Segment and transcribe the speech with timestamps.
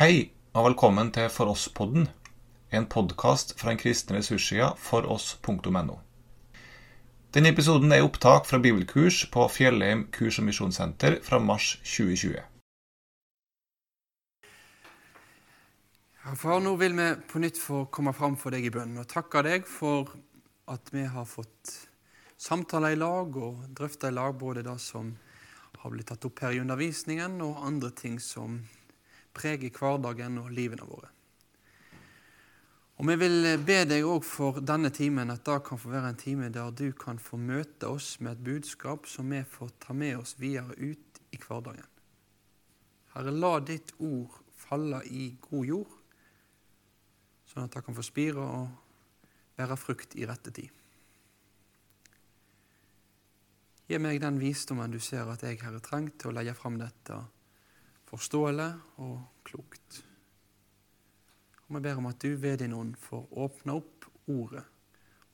[0.00, 2.06] Hei, og velkommen til For oss-podden,
[2.72, 5.98] en podkast fra en kristne ressurssida foross.no.
[7.36, 12.40] Denne episoden er opptak fra bibelkurs på Fjellheim kurs- og misjonssenter fra mars 2020.
[16.24, 19.12] Ja, far, nå vil vi på nytt få komme fram for deg i bønn og
[19.12, 20.16] takke deg for
[20.72, 21.76] at vi har fått
[22.40, 25.12] samtale i lag og drøfte i lag både det som
[25.84, 28.62] har blitt tatt opp her i undervisningen, og andre ting som
[29.36, 31.10] preger hverdagen og livene våre.
[33.00, 36.18] Og Vi vil be deg òg for denne timen at det kan få være en
[36.20, 40.18] time der du kan få møte oss med et budskap som vi får ta med
[40.18, 41.88] oss videre ut i hverdagen.
[43.14, 45.96] Herre, la ditt ord falle i god jord,
[47.48, 48.68] sånn at det kan få spire og
[49.56, 50.68] være frukt i rette tid.
[53.88, 57.16] Gi meg den visdommen du ser at jeg, Herre, trenger til å legge fram dette
[58.10, 58.70] forståelig
[59.02, 60.02] og klokt.
[61.68, 64.64] Og Vi ber om at du ved din ånd får åpne opp ordet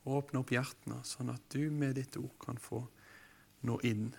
[0.05, 2.85] og åpne opp hjertene, sånn at du med ditt ord kan få
[3.67, 4.13] nå inn.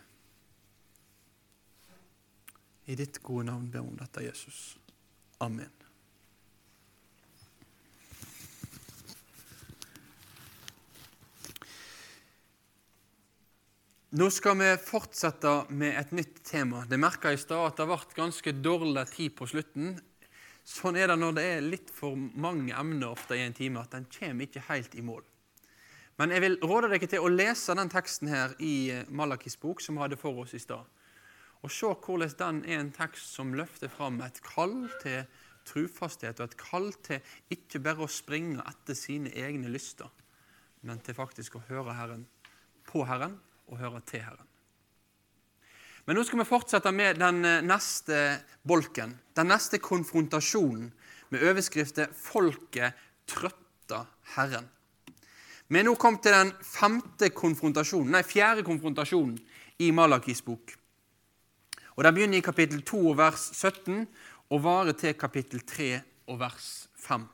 [2.85, 4.77] I ditt gode navn ber vi om dette, Jesus.
[5.45, 5.78] Amen.
[14.09, 16.79] Nå skal vi fortsette med et nytt tema.
[16.89, 19.99] Det merka i stad at det ble ganske dårlig tid på slutten.
[20.65, 23.93] Sånn er det når det er litt for mange emner ofte i en time, at
[23.93, 25.27] en kommer ikke helt i mål.
[26.17, 29.99] Men jeg vil råde dere til å lese den teksten her i Malakis bok, som
[29.99, 30.89] vi hadde for oss i stad.
[31.61, 35.27] Og se hvordan den er en tekst som løfter fram et kall til
[35.69, 37.21] trufasthet, og et kall til
[37.53, 40.09] ikke bare å springe etter sine egne lyster,
[40.81, 42.25] men til faktisk å høre Herren
[42.89, 43.37] på Herren
[43.69, 44.47] og høre til Herren.
[46.09, 50.89] Men nå skal vi fortsette med den eh, neste bolken, den neste konfrontasjonen,
[51.29, 52.97] med overskriften 'Folket
[53.29, 54.71] trøtta Herren'.
[55.69, 59.37] Vi er nå kommet til den femte konfrontasjonen, nei, fjerde konfrontasjonen
[59.85, 60.73] i Malakis bok.
[61.97, 64.07] Og Den begynner i kapittel 2 vers 17
[64.49, 66.01] og varer til kapittel 3
[66.33, 67.27] og vers 5.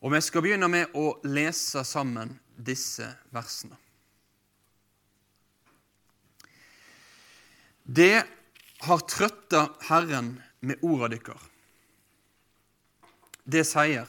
[0.00, 3.76] Og Vi skal begynne med å lese sammen disse versene.
[7.90, 8.22] Det
[8.86, 11.40] har trøtta Herren med orda dykkar.
[13.42, 14.06] Det sier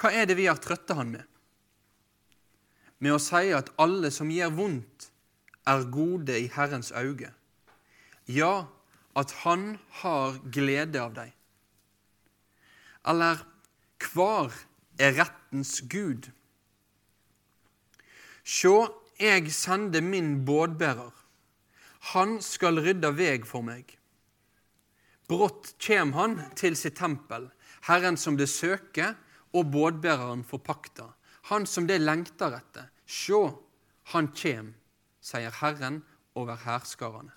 [0.00, 1.26] Hva er det vi har trøtta Han med?
[3.04, 5.10] Med å si at alle som gjør vondt,
[5.68, 7.28] er gode i Herrens auge.
[8.24, 8.70] Ja,
[9.12, 11.36] at Han har glede av deg.
[13.04, 13.44] Eller
[14.00, 14.48] hvar
[14.96, 16.32] er rettens Gud?
[18.40, 18.76] Sjå,
[19.20, 21.19] jeg sender min bådbærer
[22.00, 23.96] han skal rydde veg for meg.
[25.30, 27.50] Brått kjem han til sitt tempel,
[27.86, 29.14] Herren som det søker,
[29.54, 31.10] og bådbæreren forpakta,
[31.50, 32.88] han som det lengter etter.
[33.06, 33.42] Sjå,
[34.14, 34.72] han kjem,
[35.20, 36.00] sier Herren
[36.38, 37.34] over hærskarene.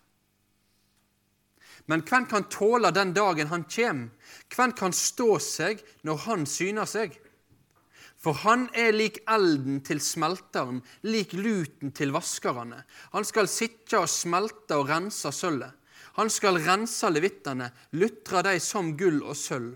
[1.90, 4.06] Men hvem kan tåle den dagen han kjem?
[4.54, 7.18] Hvem kan stå seg når han syner seg?
[8.24, 12.86] For han er lik elden til smelteren, lik luten til vaskerne.
[13.12, 15.74] Han skal sitte og smelte og rense sølvet.
[16.14, 19.74] Han skal rense levittene, lutre dem som gull og sølv,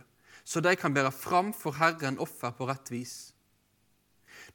[0.47, 3.15] så de kan bære fram for Herren offer på rett vis.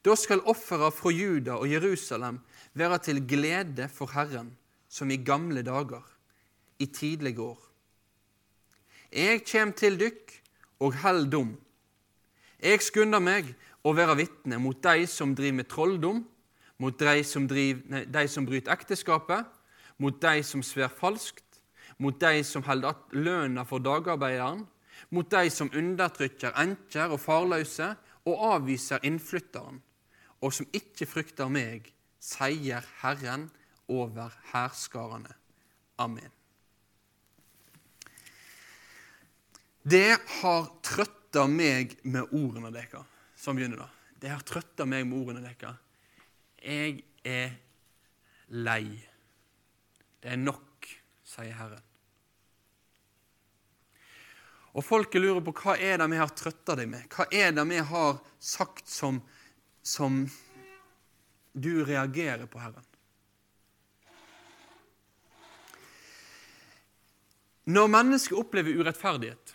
[0.03, 2.39] Da skal offera fra Juda og Jerusalem
[2.73, 4.55] være til glede for Herren,
[4.89, 6.03] som i gamle dager,
[6.79, 7.59] i tidlige år.
[9.13, 10.33] Jeg kjem til dykk
[10.81, 11.53] og held dom.
[12.63, 13.51] Jeg skunder meg
[13.83, 16.21] å være vitne mot de som driver med trolldom,
[16.79, 19.47] mot de som, driver, nei, de som bryter ekteskapet,
[20.01, 21.43] mot de som sver falskt,
[22.01, 24.65] mot de som holder lønna for dagarbeideren,
[25.13, 27.93] mot de som undertrykker enker og farløse
[28.25, 29.81] og avviser innflytteren,
[30.43, 31.91] og som ikke frykter meg,
[32.23, 33.49] sier Herren
[33.91, 35.35] over hærskarene.
[35.99, 36.31] Amen.
[39.83, 43.12] Det har trøtta meg med ordene deres.
[43.43, 43.89] Sånn begynner det.
[44.23, 45.81] Det har trøtta meg med ordene deres.
[46.63, 47.57] Jeg er
[48.55, 48.85] lei.
[50.23, 50.87] Det er nok,
[51.27, 51.89] sier Herren.
[54.73, 57.03] Og Folket lurer på hva er det vi har trøtta deg med.
[57.11, 59.19] Hva er det vi har sagt som,
[59.83, 60.23] som
[61.51, 62.87] du reagerer på, Herren?
[67.75, 69.52] Når mennesker opplever urettferdighet,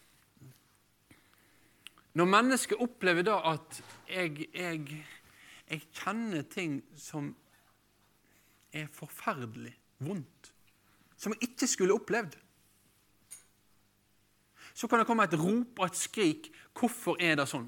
[2.16, 5.05] når mennesket opplever da at jeg, jeg,
[5.69, 7.32] jeg kjenner ting som
[8.72, 9.75] er forferdelig
[10.05, 10.52] vondt,
[11.19, 12.37] som jeg ikke skulle opplevd,
[14.78, 16.52] så kan det komme et rop og et skrik.
[16.76, 17.66] Hvorfor er det sånn?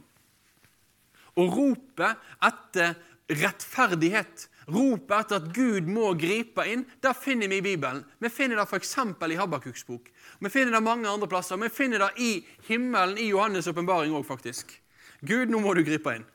[1.40, 2.94] Og ropet etter
[3.40, 8.02] rettferdighet, ropet etter at Gud må gripe inn, det finner vi i Bibelen.
[8.18, 8.96] Vi finner det f.eks.
[8.96, 10.10] i Habakuks bok.
[10.40, 11.60] Vi finner det mange andre plasser.
[11.60, 12.30] Vi finner det i
[12.68, 14.72] himmelen, i Johannes' åpenbaring òg, faktisk.
[15.20, 16.26] Gud, nå må du gripe inn.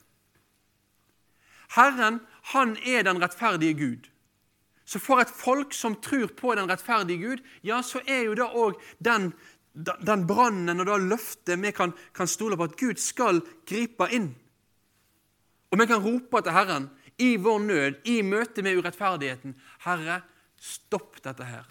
[1.75, 2.21] Herren,
[2.53, 4.11] han er den rettferdige Gud.
[4.85, 8.45] Så for et folk som tror på den rettferdige Gud, ja, så er jo det
[8.45, 9.31] òg den,
[9.73, 14.35] den brannen og det løftet vi kan, kan stole på at Gud skal gripe inn.
[15.73, 16.85] Og vi kan rope til Herren
[17.17, 19.55] i vår nød, i møte med urettferdigheten.
[19.85, 20.21] Herre,
[20.59, 21.69] stopp dette her.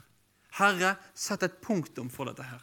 [0.58, 2.62] Herre, sett et punktum for dette her.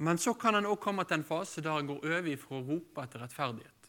[0.00, 2.64] Men så kan en òg komme til en fase der en går over fra å
[2.64, 3.88] rope etter rettferdighet,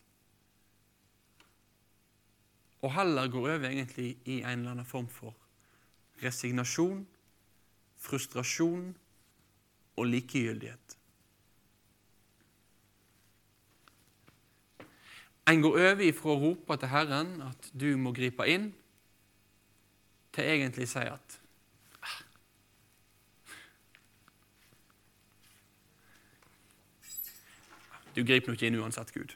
[2.81, 5.37] og heller går over egentlig i en eller annen form for
[6.19, 7.05] resignasjon,
[8.01, 8.89] frustrasjon
[9.95, 10.97] og likegyldighet.
[15.49, 18.71] En går over ifra å rope til Herren at du må gripe inn,
[20.31, 21.41] til egentlig å si at
[28.11, 29.35] Du griper nok inn uansett, Gud.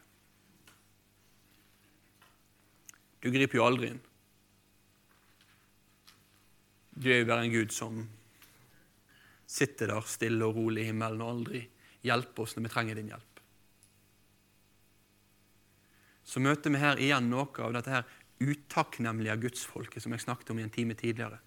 [3.24, 4.02] Du griper jo aldri inn.
[6.96, 8.04] Du er jo bare en Gud som
[9.48, 11.64] sitter der stille og rolig i himmelen og aldri
[12.06, 13.35] hjelper oss når vi trenger din hjelp.
[16.26, 18.08] Så møter vi her igjen noe av dette her
[18.42, 21.40] utakknemlige gudsfolket som jeg snakket om i en time tidligere.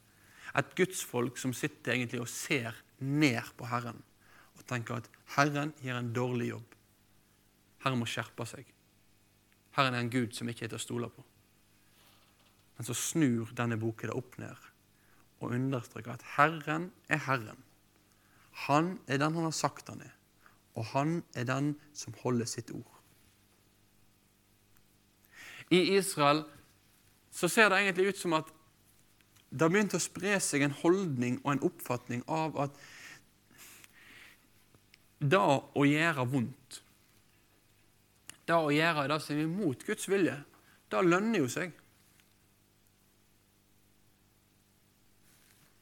[0.56, 4.00] Et gudsfolk som sitter egentlig og ser ned på Herren
[4.56, 6.76] og tenker at Herren gjør en dårlig jobb.
[7.84, 8.66] Herren må skjerpe seg.
[9.76, 11.22] Herren er en Gud som ikke er til å stole på.
[12.78, 14.66] Men så snur denne boken det opp ned
[15.38, 17.62] og understreker at Herren er Herren.
[18.66, 20.14] Han er den han har sagt han er,
[20.74, 22.97] og han er den som holder sitt ord.
[25.70, 26.44] I Israel
[27.35, 28.50] så ser det egentlig ut som at
[29.49, 32.82] det har begynt å spre seg en holdning og en oppfatning av at
[35.19, 36.82] det å gjøre vondt
[38.49, 40.37] det å gjøre det som er imot Guds vilje,
[40.88, 41.75] det lønner jo seg.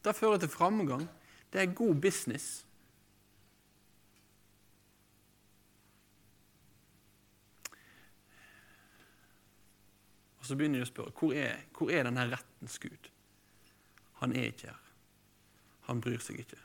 [0.03, 1.05] Det fører til framgang.
[1.53, 2.66] Det er god business.
[10.47, 13.09] Og Så begynner de å spørre hvor er, hvor er denne rettens Gud.
[14.21, 14.85] Han er ikke her.
[15.89, 16.61] Han bryr seg ikke.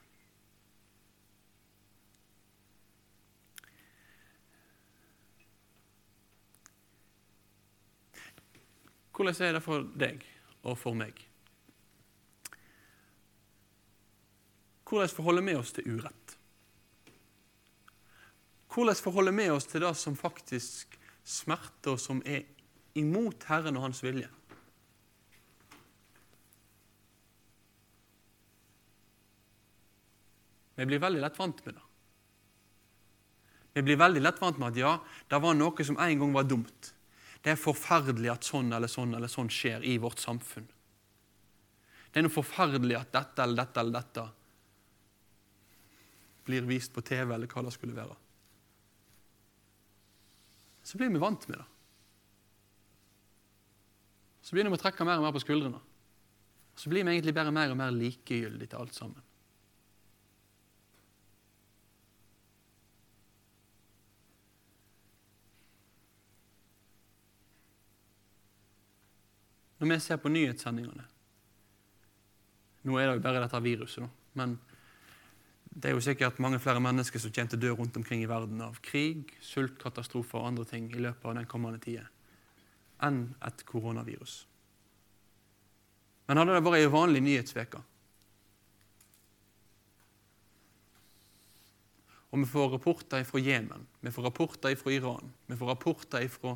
[9.18, 10.30] Hvordan er det for deg
[10.62, 11.26] og for meg?
[14.86, 16.40] Hvordan forholder vi oss til urett?
[18.70, 22.46] Hvordan forholder vi oss til det som faktisk smerter, og som er
[23.00, 24.30] imot Herren og Hans vilje?
[30.76, 31.88] Vi blir veldig lett vant med det.
[33.74, 34.92] Vi blir veldig lett vant med at ja,
[35.30, 36.92] det var noe som en gang var dumt.
[37.42, 40.68] Det er forferdelig at sånn eller sånn eller sånn skjer i vårt samfunn.
[42.12, 44.26] Det er noe forferdelig at dette eller dette eller dette
[46.50, 48.18] blir vist på TV, eller hva det skulle være.
[50.84, 51.68] Så blir vi vant med det.
[54.42, 55.82] Så begynner vi å trekke mer og mer på skuldrene.
[56.76, 59.28] Så blir vi egentlig bare mer og mer likegyldige til alt sammen.
[69.82, 71.08] Når vi ser på nyhetssendingene
[72.86, 74.06] Nå er det jo bare dette viruset.
[74.38, 74.56] Men
[75.70, 78.30] det er jo sikkert mange flere mennesker som kommer til å dø rundt omkring i
[78.30, 82.08] verden av krig, sultkatastrofer og andre ting i løpet av den kommende tida
[83.06, 84.42] enn et koronavirus.
[86.28, 87.82] Men hadde det vært ei vanlig nyhetsveke
[92.32, 96.56] Og vi får rapporter fra Jemen, vi får rapporter fra Iran, vi får rapporter fra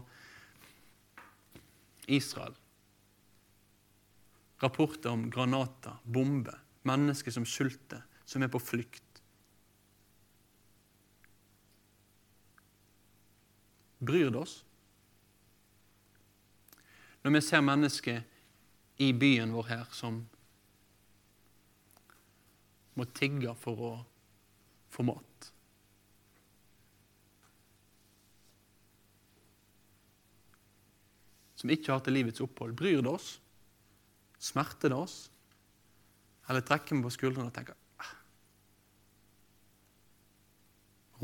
[2.07, 2.55] Israel
[4.63, 9.19] Rapporter om granater, bomber, mennesker som sulter, som er på flukt.
[13.99, 14.61] Bryr det oss?
[17.25, 18.19] Når vi ser mennesker
[19.01, 20.19] i byen vår her som
[22.93, 23.93] må tigge for å
[24.93, 25.47] få mat.
[31.57, 32.77] Som ikke har til livets opphold.
[32.77, 33.31] Bryr det oss?
[34.37, 35.17] Smerter det oss?
[36.45, 37.73] Eller trekker vi på skuldrene og tenker
[38.05, 38.13] ah.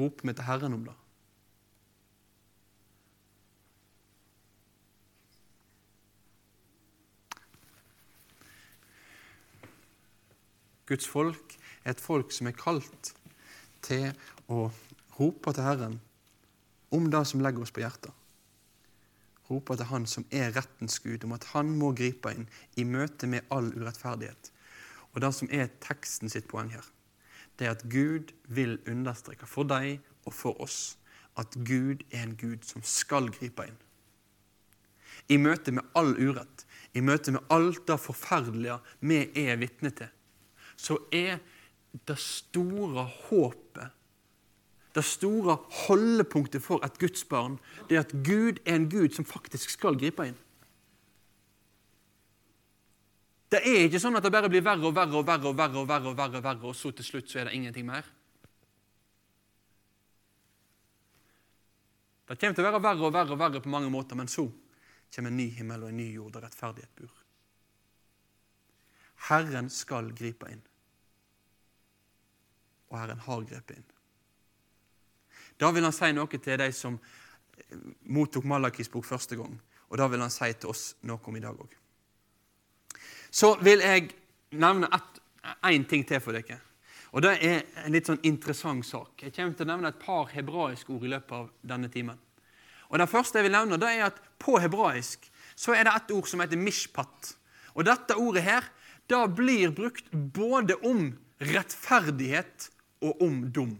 [0.02, 1.01] Rope meg til Herren om det.
[10.92, 11.56] Guds folk
[11.86, 13.14] er et folk som er kalt
[13.86, 14.10] til
[14.52, 14.66] å
[15.16, 16.00] rope til Herren
[16.92, 18.12] om det som legger oss på hjertet.
[19.48, 22.48] Rope til Han som er rettens Gud, om at Han må gripe inn
[22.80, 24.52] i møte med all urettferdighet.
[25.12, 26.86] Og det som er teksten sitt poeng her,
[27.60, 30.98] det er at Gud vil understreke for deg og for oss
[31.40, 33.80] at Gud er en Gud som skal gripe inn.
[35.32, 40.10] I møte med all urett, i møte med alt det forferdelige vi er vitne til,
[40.82, 41.38] så er
[42.08, 43.98] det store håpet,
[44.96, 47.60] det store holdepunktet for et Guds barn,
[47.90, 50.40] det er at Gud er en Gud som faktisk skal gripe inn.
[53.52, 55.78] Det er ikke sånn at det bare blir verre og verre og verre, og verre,
[55.82, 58.08] og verre, og verre, og verre, og så til slutt så er det ingenting mer.
[62.32, 64.48] Det kommer til å være verre og verre og verre på mange måter, men så
[65.12, 67.12] kommer en ny himmel og en ny jord der rettferdighet bor.
[69.28, 70.64] Herren skal gripe inn.
[72.92, 73.90] Og Herren har grepet inn.
[75.58, 76.98] Da vil han si noe til de som
[78.10, 79.54] mottok Malakis bok første gang,
[79.92, 81.78] og da vil han si til oss noe om i dag òg.
[83.32, 84.10] Så vil jeg
[84.60, 84.90] nevne
[85.64, 86.60] én ting til for dere.
[87.12, 89.20] Og Det er en litt sånn interessant sak.
[89.20, 92.20] Jeg kommer til å nevne et par hebraiske ord i løpet av denne timen.
[92.90, 96.12] Og Det første jeg vil nevne, det er at på hebraisk så er det et
[96.16, 97.36] ord som heter mishpat.
[97.76, 98.64] Og Dette ordet her,
[99.08, 102.71] da blir brukt både om rettferdighet
[103.02, 103.78] og om dom.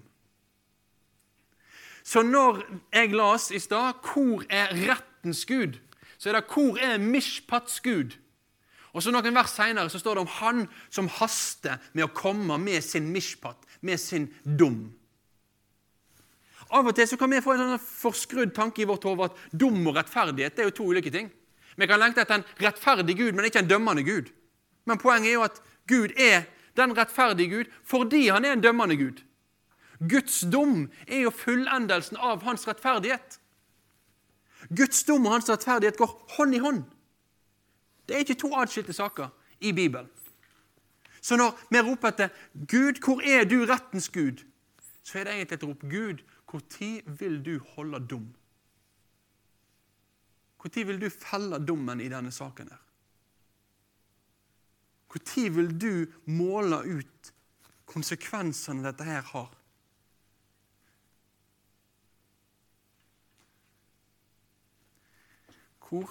[2.04, 2.64] Så når
[2.94, 5.80] jeg las i stad 'Hvor er rettens Gud?',
[6.18, 8.18] så er det 'Hvor er mishpats Gud?'
[8.94, 12.58] Og så Noen vers senere så står det om han som haster med å komme
[12.58, 14.28] med sin mishpat, med sin
[14.60, 14.92] dom.
[16.72, 19.40] Av og til så kan vi få en sånn forskrudd tanke i vårt hode at
[19.52, 21.32] dom og rettferdighet det er jo to ulike ting.
[21.78, 24.32] Vi kan lengte etter en rettferdig Gud, men ikke en dømmende Gud.
[24.86, 26.48] Men poenget er jo at Gud er
[26.82, 29.22] den rettferdige Gud fordi han er en dømmende Gud.
[30.10, 33.38] Guds dom er jo fullendelsen av hans rettferdighet.
[34.70, 36.84] Guds dom og hans rettferdighet går hånd i hånd.
[38.08, 39.30] Det er ikke to adskilte saker
[39.62, 40.10] i Bibelen.
[41.22, 44.42] Så når vi roper etter 'Gud, hvor er du, rettens Gud?',
[45.04, 48.34] så er det egentlig et rop 'Gud, når vil du holde dom?'
[50.64, 52.70] Når vil du felle dommen i denne saken?
[52.70, 52.91] her?
[55.12, 55.94] Når vil du
[56.32, 57.32] måle ut
[57.86, 59.50] konsekvensene dette her har?
[65.92, 66.08] Hvor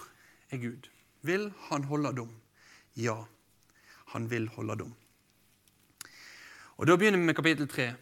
[0.52, 0.90] er Gud?
[1.24, 2.34] Vil han holde dom?
[2.96, 3.16] Ja,
[4.12, 4.94] han vil holde dom.
[6.76, 7.92] Og Da begynner vi med kapittel 3.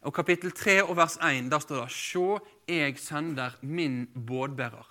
[0.00, 4.86] Og Kapittel 3 og vers 1 der står det Sjå, jeg sender min bådbærer.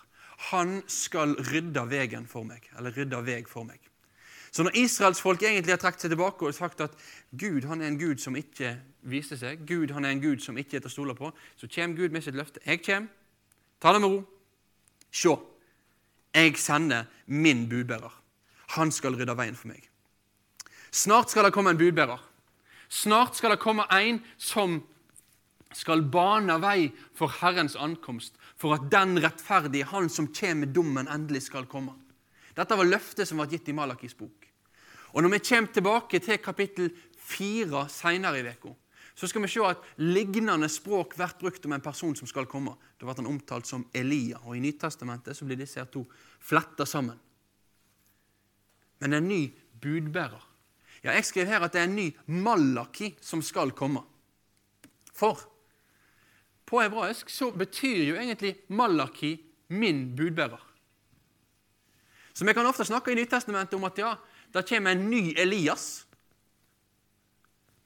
[0.52, 2.70] Han skal rydde veien for meg.
[2.78, 3.87] Eller rydde vei for meg.
[4.58, 6.96] Så når israelsfolk egentlig har trukket seg tilbake og sagt at
[7.38, 8.72] Gud han er en Gud som ikke
[9.06, 11.30] viser seg, Gud han er en Gud som ikke er til å stole på,
[11.62, 12.64] så kommer Gud med sitt løfte.
[12.66, 13.12] Jeg kommer.
[13.78, 14.24] Ta det med ro.
[15.14, 15.36] Se,
[16.34, 18.16] jeg sender min budbærer.
[18.80, 19.86] Han skal rydde veien for meg.
[20.90, 22.26] Snart skal det komme en budbærer.
[22.90, 24.80] Snart skal det komme en som
[25.78, 31.14] skal bane vei for Herrens ankomst, for at den rettferdige, han som kommer med dommen,
[31.14, 31.94] endelig skal komme.
[32.58, 34.47] Dette var løftet som var gitt i Malakis bok.
[35.18, 38.70] Og Når vi kommer tilbake til kapittel 4 senere i uka,
[39.16, 42.76] skal vi se at lignende språk blir brukt om en person som skal komme.
[43.00, 46.04] Da blir han omtalt som Elia, og i Nytestamentet blir disse to
[46.40, 47.18] fletta sammen.
[49.00, 49.50] Men en ny
[49.82, 50.46] budbærer.
[51.04, 54.04] Ja, Jeg skriver her at det er en ny Malaki som skal komme.
[55.14, 55.42] For
[56.66, 59.34] på hebraisk så betyr jo egentlig Malaki
[59.70, 60.62] min budbærer.
[62.34, 64.16] Så vi kan ofte snakke i Nytestamentet om at ja,
[64.58, 66.08] det kommer en ny Elias.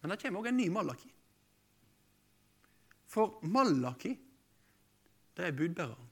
[0.02, 1.10] Men det kommer òg en ny Malaki.
[3.12, 4.16] For Malaki,
[5.38, 6.08] det er budbæreren.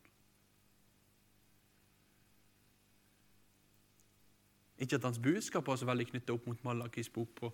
[4.80, 7.50] Ikke at hans budskap var så veldig knyttet opp mot Malakis bok på,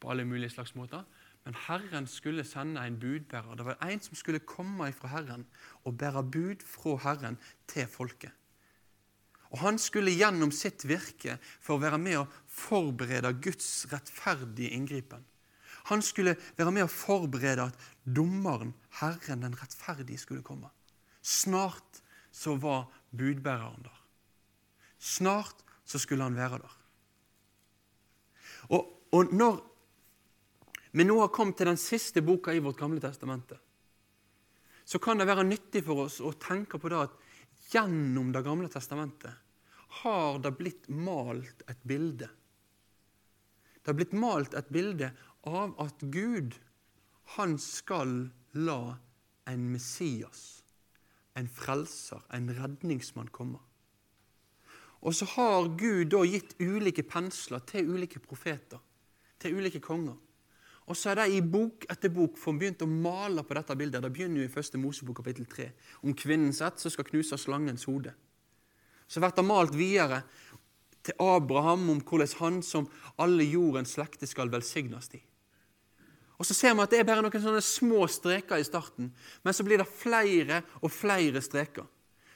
[0.00, 1.04] på, alle mulige slags måter,
[1.44, 3.54] men Herren skulle sende en budbærer.
[3.56, 5.46] Det var en som skulle komme fra Herren
[5.84, 8.32] og bære bud fra Herren til folket.
[9.56, 15.22] Og Han skulle gjennom sitt virke for å være med og forberede Guds rettferdige inngripen.
[15.88, 20.68] Han skulle være med og forberede at dommeren, Herren den rettferdige, skulle komme.
[21.24, 24.02] Snart så var budbæreren der.
[25.00, 26.76] Snart så skulle han være der.
[28.76, 29.62] Og, Og når
[30.92, 33.56] vi nå har kommet til den siste boka i vårt gamle testamente,
[34.84, 37.16] så kan det være nyttig for oss å tenke på det at
[37.72, 39.45] gjennom Det gamle testamentet
[40.02, 42.28] har det blitt malt et bilde.
[43.80, 45.12] Det har blitt malt et bilde
[45.46, 46.56] av at Gud,
[47.36, 48.96] han skal la
[49.46, 50.64] en Messias,
[51.38, 53.60] en frelser, en redningsmann komme.
[55.06, 58.80] Og så har Gud da gitt ulike pensler til ulike profeter,
[59.38, 60.16] til ulike konger.
[60.86, 64.02] Og så er de i bok etter bok for begynt å male på dette bildet.
[64.02, 65.70] Det begynner jo i første Mosebok kapittel 3,
[66.06, 68.14] om kvinnens ett så skal knuse slangens hode.
[69.08, 70.22] Så blir det malt videre
[71.06, 72.88] til Abraham om hvordan han som
[73.22, 75.22] alle jordens slekter skal velsignes i.
[76.36, 79.54] Og Så ser vi at det er bare noen sånne små streker i starten, men
[79.56, 81.86] så blir det flere og flere streker.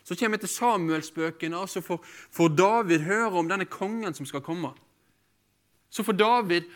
[0.05, 4.41] Så kommer vi til Samuelsbøkene, og så får, David høre om denne kongen som skal
[4.41, 4.73] komme.
[5.91, 6.69] Så for David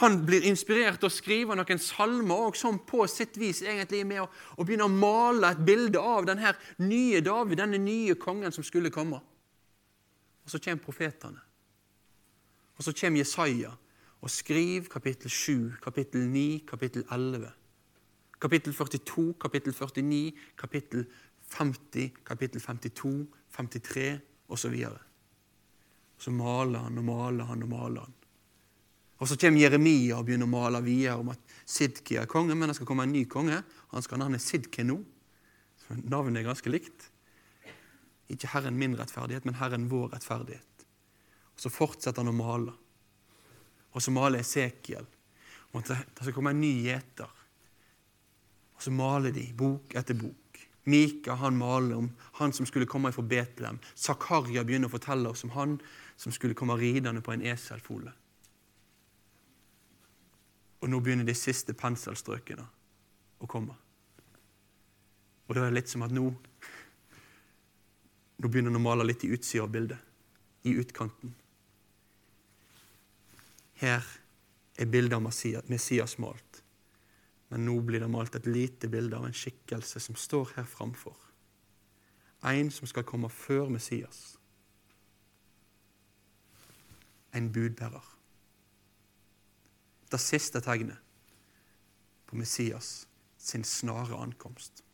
[0.00, 4.24] han blir inspirert til å skrive noen salmer og sånn på sitt vis egentlig med
[4.24, 4.26] å,
[4.58, 6.50] å begynne å male et bilde av denne
[6.82, 9.20] nye David, denne nye kongen som skulle komme.
[10.44, 11.44] Og så kommer profetene.
[12.74, 13.70] Og så kommer Jesaja
[14.24, 17.52] og skriver kapittel 7, kapittel 9, kapittel 11.
[18.40, 21.06] Kapittel 42, kapittel 49, kapittel
[21.54, 23.14] 50, kapittel 52,
[23.54, 24.08] 53
[24.48, 24.76] osv.
[26.18, 28.20] Så maler han og maler han og maler han.
[29.24, 32.68] Og Så kommer Jeremia og begynner å male videre om at Sidki er konge, men
[32.68, 33.56] det skal komme en ny konge.
[33.94, 34.44] Han skal navnet.
[34.44, 37.06] Så navnet er ganske likt.
[38.28, 40.84] Ikke Herren min rettferdighet, men Herren vår rettferdighet.
[41.56, 42.74] Og Så fortsetter han å male.
[43.96, 45.06] Og så maler Esekiel
[45.72, 47.30] om at det skal komme en ny gjeter.
[48.76, 50.60] Og så maler de bok etter bok.
[50.84, 52.10] Mika han maler om
[52.42, 53.80] han som skulle komme fra Betlehem.
[53.96, 55.78] Zakaria begynner å fortelle oss om han
[56.20, 58.12] som skulle komme ridende på en eselfole.
[60.84, 62.64] Og nå begynner de siste penselstrøkene
[63.40, 63.72] å komme.
[65.48, 66.28] Og da er det litt som at nå
[68.34, 70.00] Nå begynner han å male litt i utsida av bildet.
[70.66, 71.30] I utkanten.
[73.78, 74.02] Her
[74.76, 75.22] er bildet av
[75.70, 76.58] Messias malt.
[77.48, 81.14] Men nå blir det malt et lite bilde av en skikkelse som står her framfor.
[82.50, 84.34] En som skal komme før Messias.
[87.32, 88.13] En budbærer
[90.14, 90.98] det siste tegnet
[92.26, 93.06] på Messias
[93.38, 94.84] sin snare ankomst.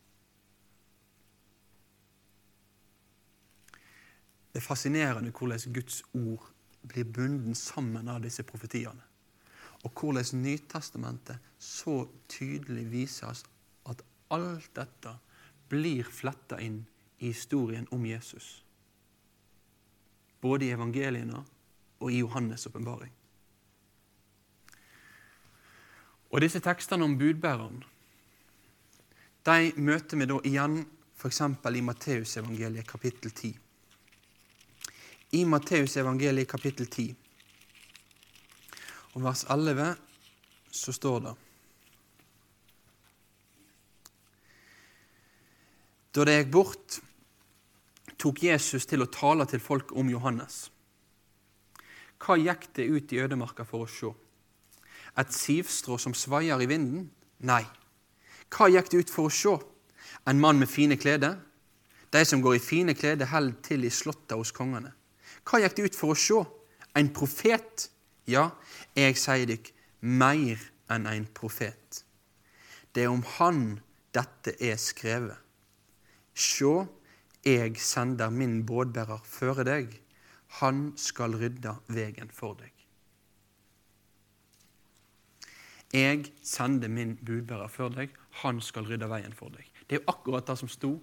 [4.51, 6.49] Det er fascinerende hvordan Guds ord
[6.81, 9.05] blir bundet sammen av disse profetiene.
[9.85, 13.45] Og hvordan Nytestamentet så tydelig viser oss
[13.89, 14.03] at
[14.33, 15.15] alt dette
[15.71, 16.83] blir fletta inn
[17.21, 18.65] i historien om Jesus.
[20.41, 21.45] Både i evangeliene
[22.01, 23.13] og i Johannes' åpenbaring.
[26.31, 27.81] Og disse tekstene om budbæreren
[29.45, 30.83] de møter vi da igjen
[31.17, 31.41] f.eks.
[31.41, 33.55] i Matteusevangeliet kapittel 10.
[35.33, 37.15] I Matteusevangeliet kapittel 10
[39.13, 39.95] og vers 11
[40.71, 41.33] så står det
[46.11, 46.99] Da det gikk bort,
[48.19, 50.65] tok Jesus til å tale til folk om Johannes.
[52.19, 54.11] Hva gikk det ut i ødemarka for å se?
[55.19, 57.09] Et sivstrå som svaier i vinden?
[57.43, 57.63] Nei.
[58.51, 59.57] Hva gikk det ut for å se?
[60.27, 61.23] En mann med fine klær?
[62.11, 64.91] De som går i fine klær, holder til i slottet hos kongene.
[65.47, 66.41] Hva gikk det ut for å se?
[66.95, 67.87] En profet?
[68.27, 68.51] Ja,
[68.95, 69.71] jeg sier dykk,
[70.01, 70.59] mer
[70.91, 72.03] enn en profet.
[72.91, 73.79] Det er om han
[74.15, 75.39] dette er skrevet.
[76.35, 76.85] Sjå,
[77.45, 79.95] jeg sender min bådbærer føre deg.
[80.59, 82.70] Han skal rydde veien for deg.
[85.93, 88.13] Jeg sender min budbærer før deg.
[88.43, 89.67] Han skal rydde veien for deg.
[89.89, 90.93] Det er jo akkurat det som sto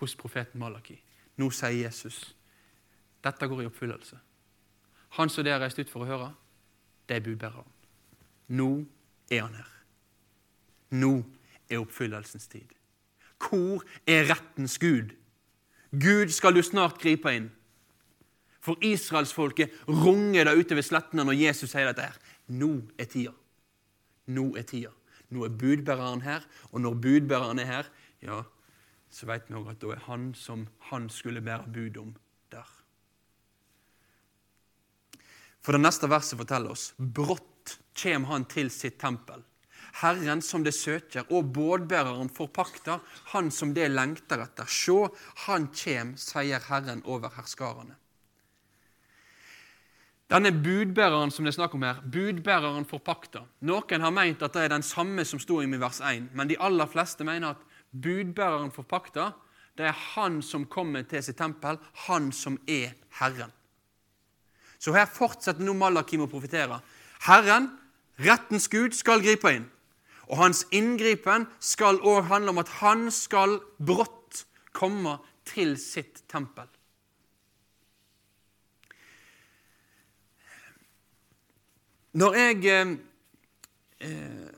[0.00, 0.98] hos profeten Malaki.
[1.40, 2.34] Nå sier Jesus
[3.22, 4.16] dette går i oppfyllelse.
[5.18, 6.28] Han som dere reiste ut for å høre,
[7.06, 7.68] det er budbæreren.
[8.58, 8.68] Nå
[9.30, 9.72] er han her.
[10.98, 11.12] Nå
[11.68, 12.72] er oppfyllelsens tid.
[13.42, 15.14] Hvor er rettens Gud?
[15.92, 17.50] Gud skal du snart gripe inn.
[18.62, 22.18] For israelsfolket runger det ute ved slettene når Jesus sier dette her.
[22.48, 23.34] Nå er tida.
[24.30, 24.92] Nå er tida.
[25.32, 27.88] Nå er budbæreren her, og når budbæreren er her,
[28.22, 28.42] ja,
[29.12, 32.12] så vet vi òg at da er han som han skulle bære bud om,
[32.52, 32.68] der.
[35.62, 39.42] For det neste verset forteller oss brått kjem han til sitt tempel.
[40.00, 42.98] Herren som det søker, og bådbæreren for pakta,
[43.34, 44.68] han som det lengter etter.
[44.68, 45.10] Sjå,
[45.46, 47.98] han kjem, sier Herren over herskarene.
[50.32, 53.42] Denne budbæreren som det er snakk om her, budbæreren for pakta.
[53.68, 56.56] Noen har meint at det er den samme som sto i vers 1, men de
[56.56, 59.34] aller fleste mener at budbæreren for pakta
[59.76, 61.76] det er han som kommer til sitt tempel,
[62.08, 63.52] han som er Herren.
[64.80, 66.80] Så her fortsetter nå Malakim å profetere.
[67.28, 67.68] Herren,
[68.16, 69.68] rettens Gud, skal gripe inn.
[70.32, 76.71] Og hans inngripen skal òg handle om at han skal brått komme til sitt tempel.
[82.12, 82.90] Når jeg eh,
[84.04, 84.50] eh,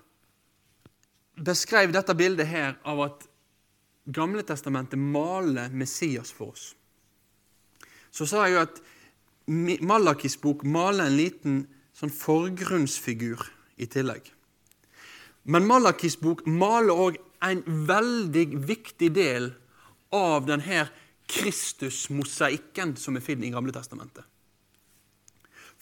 [1.38, 3.28] beskrev dette bildet her av at
[4.04, 6.64] Gamle testamentet maler Messias for oss,
[8.12, 8.82] så sa jeg jo at
[9.80, 11.56] Malakis bok maler en liten
[11.96, 13.40] sånn forgrunnsfigur
[13.80, 14.28] i tillegg.
[15.48, 19.50] Men Malakis bok maler òg en veldig viktig del
[20.14, 20.86] av denne
[21.28, 24.24] Kristus-mosaikken som er finner i Gamle testamentet.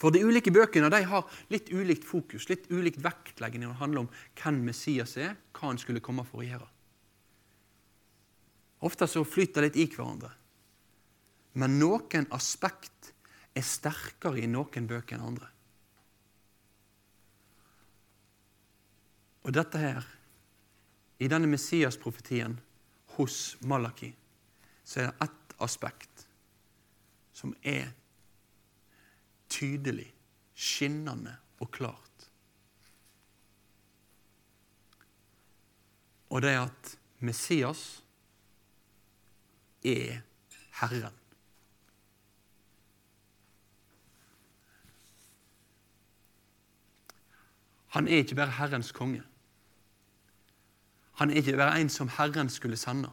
[0.03, 4.03] For de ulike bøkene de har litt ulikt fokus, litt ulikt vektlegging når det handler
[4.03, 4.09] om
[4.41, 6.67] hvem Messias er, hva han skulle komme for å gjøre.
[8.83, 10.33] Ofte så flyter det litt i hverandre.
[11.55, 13.12] Men noen aspekt
[13.55, 15.53] er sterkere i noen bøker enn andre.
[19.47, 20.03] Og dette her,
[21.23, 22.59] i denne Messias-profetien
[23.15, 24.11] hos Malaki,
[24.83, 26.27] så er det ett aspekt
[27.38, 27.93] som er
[29.53, 30.09] tydelig,
[30.55, 32.29] skinnende og klart.
[36.33, 38.03] Og det at Messias
[39.85, 40.23] er
[40.81, 41.19] Herren.
[47.93, 49.23] Han er ikke bare Herrens konge.
[51.21, 53.11] Han er ikke bare en som Herren skulle sende.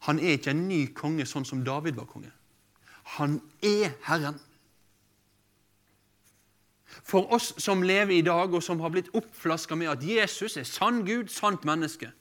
[0.00, 2.32] Han er ikke en ny konge sånn som David var konge.
[3.14, 4.40] Han er Herren.
[7.02, 10.68] For oss som lever i dag, og som har blitt oppflaska med at Jesus er
[10.68, 12.12] sann Gud, sant menneske,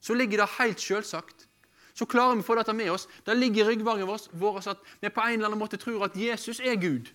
[0.00, 1.48] så ligger det helt selvsagt.
[1.94, 3.06] Så klarer vi å få dette med oss.
[3.24, 6.60] Det ligger i ryggmargen vår at vi på en eller annen måte tror at Jesus
[6.60, 7.08] er Gud.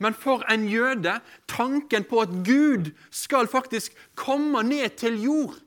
[0.00, 5.58] Men for en jøde, tanken på at Gud skal faktisk komme ned til jord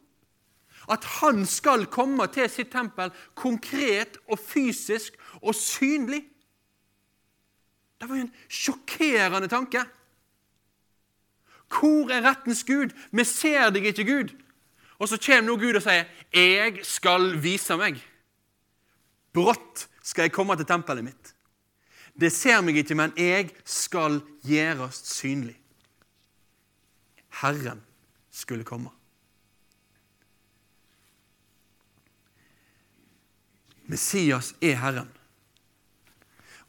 [0.92, 6.26] At han skal komme til sitt tempel konkret og fysisk og synlig
[8.02, 9.84] Det var jo en sjokkerende tanke.
[11.74, 12.94] Hvor er rettens Gud?
[13.12, 14.34] Vi ser deg ikke, Gud.
[15.00, 18.02] Og så kommer nå Gud og sier, 'Jeg skal vise meg'.
[19.34, 21.34] Brått skal jeg komme til tempelet mitt.
[22.20, 25.60] Det ser meg ikke, men jeg skal gjøres synlig.
[27.42, 27.82] Herren
[28.32, 28.90] skulle komme.
[33.90, 35.10] Messias er Herren.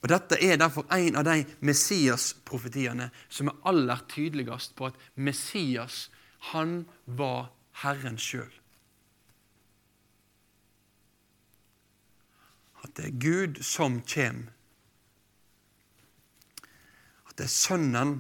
[0.05, 6.11] Og Dette er derfor en av de Messias-profetiene som er aller tydeligst på at Messias
[6.51, 7.47] han var
[7.81, 8.51] Herren sjøl.
[12.85, 14.53] At det er Gud som kommer.
[17.25, 18.13] At det er Sønnen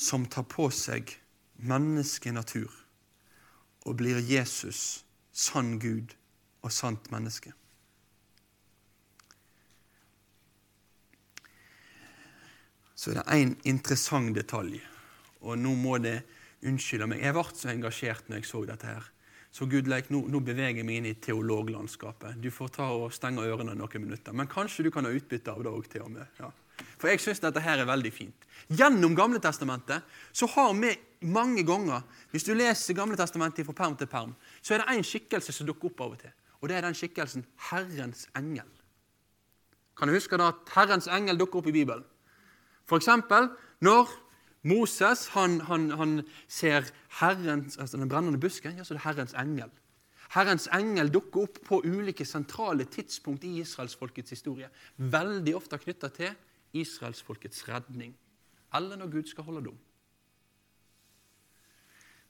[0.00, 1.12] som tar på seg
[1.60, 2.72] menneskenatur
[3.84, 5.04] og blir Jesus,
[5.36, 6.16] sann Gud
[6.64, 7.52] og sant menneske.
[13.04, 14.78] Så er det én interessant detalj.
[15.44, 16.22] Og nå må det
[16.64, 17.20] unnskylde meg.
[17.20, 19.10] Jeg ble så engasjert når jeg så dette her.
[19.54, 22.40] Så Gudleik, nå, nå beveger jeg meg inn i teologlandskapet.
[22.42, 24.34] Du får ta og stenge ørene noen minutter.
[24.34, 26.40] Men kanskje du kan ha utbytte av det òg, til og med.
[26.40, 26.48] Ja.
[26.98, 28.48] For jeg syns dette her er veldig fint.
[28.72, 33.94] Gjennom Gamle Testamentet så har vi mange ganger Hvis du leser Gamle Testamentet fra perm
[34.00, 34.32] til perm,
[34.64, 36.32] så er det én skikkelse som dukker opp av og til.
[36.58, 38.66] Og det er den skikkelsen Herrens engel.
[39.94, 42.02] Kan du huske da at Herrens engel dukker opp i Bibelen?
[42.84, 43.48] For eksempel
[43.84, 44.10] når
[44.64, 46.12] Moses han, han, han
[46.48, 46.88] ser
[47.20, 49.70] herrens, altså den brennende busken, ja, så det Herrens engel.
[50.34, 54.70] Herrens engel dukker opp på ulike sentrale tidspunkt i israelsfolkets historie.
[54.96, 56.32] Veldig ofte knytta til
[56.74, 58.14] israelsfolkets redning,
[58.74, 59.76] eller når Gud skal holde dom.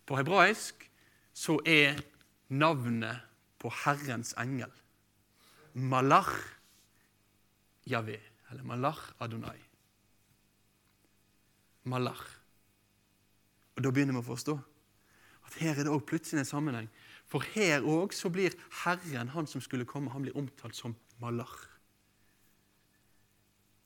[0.04, 0.82] På hebraisk
[1.32, 2.02] så er
[2.52, 3.22] navnet
[3.58, 4.72] på Herrens engel
[5.74, 6.34] Malach
[7.88, 8.18] Javé,
[8.50, 9.58] eller Malach Adonai.
[11.84, 12.24] Malach.
[13.76, 14.54] Og Da begynner vi å forstå
[15.44, 16.88] at her er det også plutselig en sammenheng.
[17.28, 21.68] For her òg blir Herren, han som skulle komme, han blir omtalt som Malach.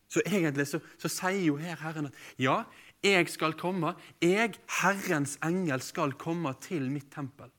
[0.09, 2.63] Så egentlig så, så sier jo her Herren at ja,
[3.05, 3.95] jeg skal komme.
[4.23, 7.51] Jeg, Herrens engel, skal komme til mitt tempel.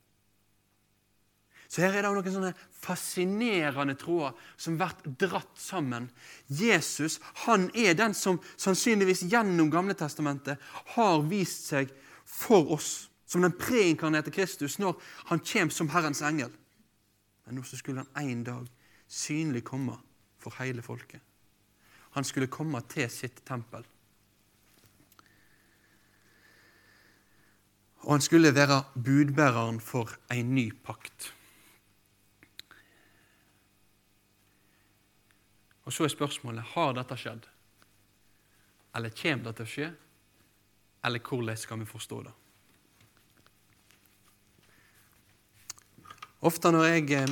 [1.69, 6.07] Så her er det noen sånne fascinerende tråder som blir dratt sammen.
[6.49, 10.57] Jesus han er den som sannsynligvis gjennom Gamle Testamentet
[10.95, 11.93] har vist seg
[12.25, 14.97] for oss som den preinkarnerte Kristus når
[15.29, 16.49] han kommer som Herrens engel.
[17.45, 18.65] Men nå skulle han en dag
[19.05, 19.99] synlig komme
[20.41, 21.21] for hele folket.
[22.17, 23.85] Han skulle komme til sitt tempel.
[27.99, 31.35] Og han skulle være budbæreren for en ny pakt.
[35.89, 37.47] Og Så er spørsmålet har dette skjedd.
[38.93, 39.87] Eller kommer det til å skje?
[41.07, 42.33] Eller hvordan skal vi forstå det?
[46.45, 47.31] Ofte når jeg eh,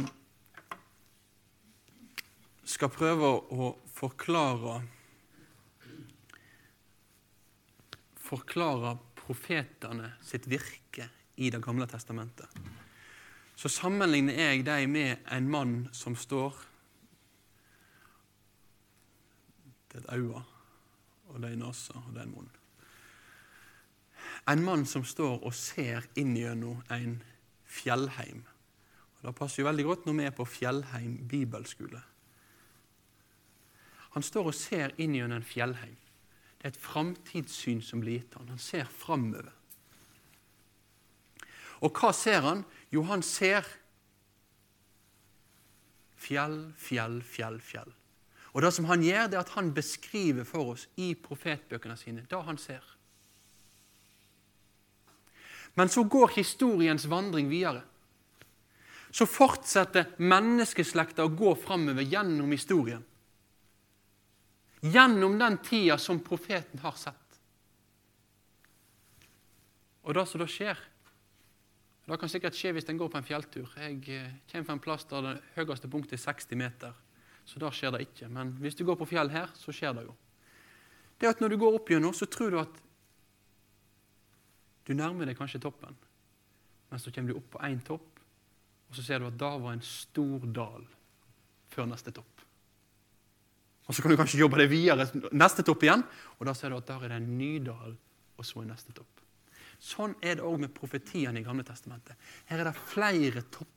[2.65, 4.79] skal prøve å forklare
[8.27, 11.05] Forklare profetene sitt virke
[11.37, 12.49] i Det gamle testamentet,
[13.55, 16.57] så sammenligner jeg dem med en mann som står
[19.86, 20.43] Det er et øye,
[21.27, 22.51] og det en nese, og det er en munn.
[24.47, 27.17] En mann som står og ser inn gjennom en
[27.65, 28.45] fjellheim.
[29.17, 32.01] Og Det passer jo veldig godt når vi er på Fjellheim bibelskole.
[34.15, 35.97] Han står og ser inn gjennom en fjellheim.
[36.57, 38.49] Det er et framtidssyn som blir gitt han.
[38.49, 39.51] Han ser framover.
[41.85, 42.63] Og hva ser han?
[42.89, 43.67] Jo, han ser
[46.17, 47.93] fjell, fjell, fjell, fjell.
[48.57, 52.23] Og det som han gjør, det er at han beskriver for oss i profetbøkene sine
[52.25, 52.81] det han ser.
[55.77, 57.83] Men så går historiens vandring videre.
[59.13, 63.05] Så fortsetter menneskeslekta å gå framover gjennom historien.
[64.81, 67.41] Gjennom den tida som profeten har sett.
[70.01, 70.79] Og det som da skjer
[72.07, 73.71] Det kan sikkert skje hvis en går på en fjelltur.
[73.75, 76.93] Jeg eh, kommer fra en plass der det høyeste punktet er 60 meter.
[77.47, 78.27] Så da skjer det ikke.
[78.33, 80.15] Men hvis du går på fjell her, så skjer det jo.
[81.17, 82.83] Det at Når du går opp gjennom, så tror du at
[84.87, 85.95] du nærmer deg kanskje toppen.
[86.91, 88.19] Men så kommer du opp på én topp,
[88.87, 90.85] og så ser du at da var en stor dal
[91.73, 92.43] før neste topp.
[93.87, 96.03] Og Så kan du kanskje jobbe deg videre neste topp igjen,
[96.39, 97.95] og da ser du at der er det en ny dal,
[98.37, 99.23] og så en neste topp.
[99.79, 102.17] Sånn er det òg med profetiene i Gamle testamentet.
[102.49, 103.76] Her er det flere topper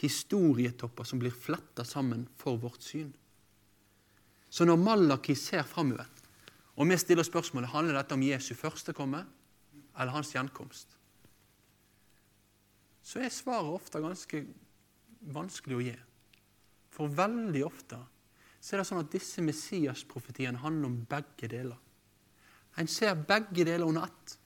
[0.00, 3.12] historietopper som blir fletta sammen for vårt syn.
[4.48, 6.06] Så når Malaki ser framover,
[6.76, 9.22] og vi stiller spørsmålet handler dette om Jesu første komme
[9.96, 10.92] eller hans gjenkomst,
[13.06, 14.42] så er svaret ofte ganske
[15.32, 15.96] vanskelig å gi.
[16.92, 18.00] For veldig ofte
[18.60, 21.78] så er det sånn at disse Messias-profetiene handler om begge deler.
[22.76, 24.36] En ser begge deler under ett.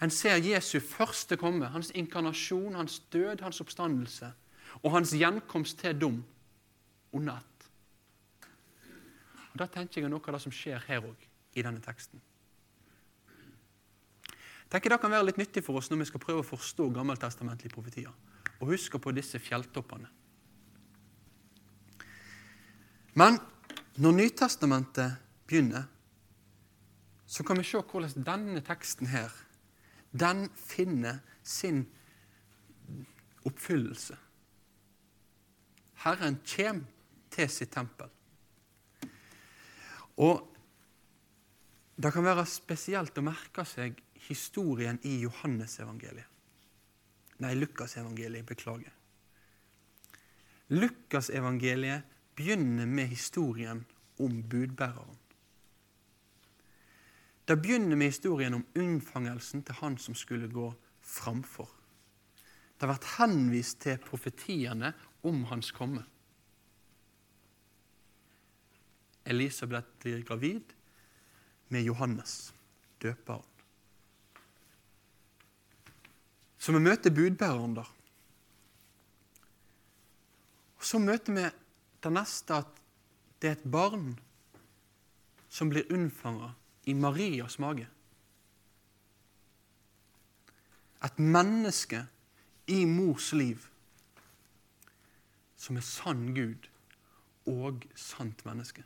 [0.00, 4.32] En ser Jesu første komme, hans inkarnasjon, hans død, hans oppstandelse
[4.80, 6.22] og hans gjenkomst til dom
[7.12, 7.68] under ett.
[9.52, 12.20] Og Da tenker jeg noe av det som skjer her òg, i denne teksten.
[14.30, 16.88] Jeg tenker Det kan være litt nyttig for oss når vi skal prøve å forstå
[16.94, 18.12] gammeltestamentlige profetier,
[18.60, 20.08] og huske på disse fjelltoppene.
[23.14, 23.40] Men
[23.98, 25.88] når Nytestamentet begynner,
[27.26, 29.34] så kan vi se hvordan denne teksten her
[30.10, 31.84] den finner sin
[33.46, 34.16] oppfyllelse.
[36.04, 36.84] Herren kommer
[37.30, 38.08] til sitt tempel.
[40.20, 40.46] Og
[42.00, 46.26] det kan være spesielt å merke seg historien i Johannesevangeliet.
[47.40, 48.44] Nei, Lukasevangeliet.
[48.48, 48.92] Beklager.
[50.76, 52.04] Lukasevangeliet
[52.36, 53.80] begynner med historien
[54.20, 55.16] om budbæreren.
[57.50, 60.68] Det begynner med historien om unnfangelsen til han som skulle gå
[61.02, 61.66] framfor.
[62.78, 64.92] Det har vært henvist til profetiene
[65.26, 66.04] om hans komme.
[69.26, 70.76] Elisabeth blir gravid
[71.74, 72.52] med Johannes,
[73.02, 73.42] døperen.
[76.54, 77.90] Så vi møter budbæreren der.
[80.78, 81.50] Og Så møter vi
[82.02, 82.80] det neste at
[83.42, 84.12] det er et barn
[85.50, 86.54] som blir unnfanga
[86.88, 87.88] i Marias mage.
[91.04, 92.04] Et menneske
[92.68, 93.66] i mors liv
[95.60, 96.68] som er sann Gud
[97.50, 98.84] og sant menneske.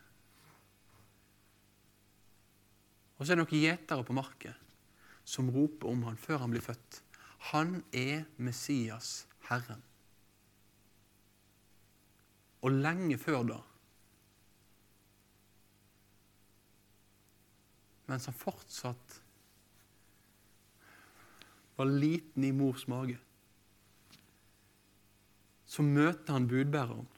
[3.19, 4.57] Og så er det noen gjetere på marken
[5.25, 7.01] som roper om han før han blir født.
[7.53, 9.83] Han er Messias, Herren.
[12.65, 13.61] Og lenge før da
[18.07, 19.21] mens han fortsatt
[21.77, 23.19] var liten i mors mage,
[25.67, 27.09] så møter han budbæreren.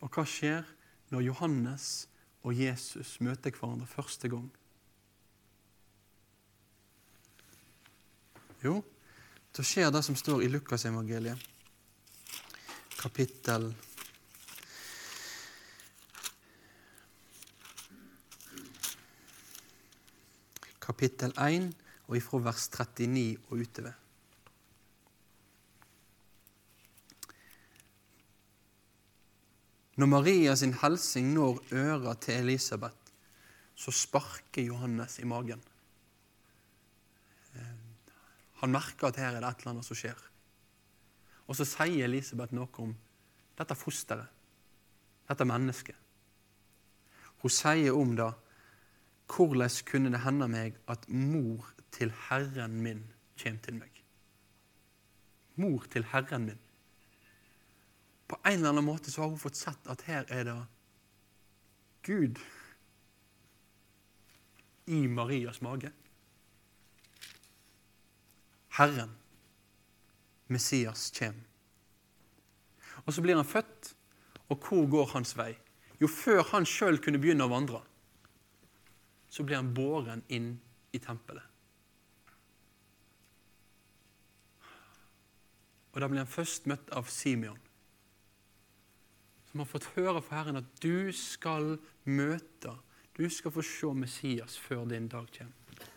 [0.00, 0.66] Og hva skjer
[1.12, 1.90] når Johannes
[2.42, 4.48] og Jesus møter hverandre første gang?
[8.64, 8.80] Jo,
[9.56, 11.38] da skjer det som står i Lukasevangeliet,
[13.00, 13.70] kapittel
[21.00, 21.70] Kapittel 1
[22.10, 23.94] og ifra vers 39 og utover.
[29.96, 33.14] Når Maria sin helsing når øra til Elisabeth,
[33.72, 35.62] så sparker Johannes i magen.
[38.60, 40.20] Han merker at her er det et eller annet som skjer.
[41.48, 42.92] Og så sier Elisabeth noe om
[43.56, 44.28] dette fosteret,
[45.32, 45.96] dette mennesket.
[47.40, 48.28] Hun sier om det
[49.30, 53.04] hvordan kunne det hende meg at mor til Herren min
[53.42, 54.02] kommer til meg?
[55.60, 56.60] Mor til Herren min.
[58.28, 60.58] På en eller annen måte så har hun fått sett at her er det
[62.06, 62.38] Gud
[64.86, 65.90] i Marias mage.
[68.78, 69.10] Herren,
[70.46, 71.46] Messias, kommer.
[73.06, 73.94] Og så blir han født,
[74.48, 75.54] og hvor går hans vei?
[76.00, 77.82] Jo, før han sjøl kunne begynne å vandre,
[79.30, 80.52] så blir han båren inn
[80.92, 81.46] i tempelet.
[85.90, 87.58] Og da blir han først møtt av Simeon
[89.50, 91.72] som har fått høre fra Herren at du skal
[92.06, 92.76] møte,
[93.18, 95.88] du skal få se Messias før din dag kommer.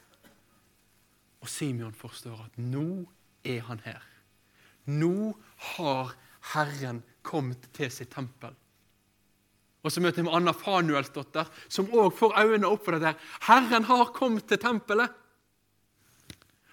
[1.43, 3.03] Og Simeon forstår at nå
[3.45, 4.01] er han her.
[4.89, 5.35] Nå
[5.75, 6.15] har
[6.53, 8.55] Herren kommet til sitt tempel.
[9.83, 13.17] Og så møter vi Anna Fanuelsdotter, som òg får øynene opp for dette.
[13.49, 15.11] Herren har kommet til tempelet.